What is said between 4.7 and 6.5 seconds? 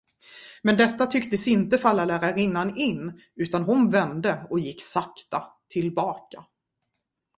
sakta tillbaka.